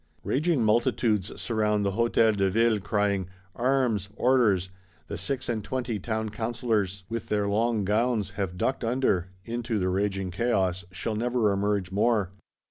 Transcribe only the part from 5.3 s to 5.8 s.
and